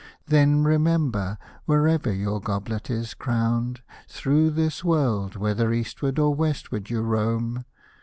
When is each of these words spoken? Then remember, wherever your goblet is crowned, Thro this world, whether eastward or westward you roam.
Then 0.25 0.63
remember, 0.63 1.37
wherever 1.65 2.11
your 2.11 2.41
goblet 2.41 2.89
is 2.89 3.13
crowned, 3.13 3.81
Thro 4.07 4.49
this 4.49 4.83
world, 4.83 5.35
whether 5.35 5.71
eastward 5.71 6.17
or 6.17 6.33
westward 6.33 6.89
you 6.89 7.01
roam. 7.03 7.65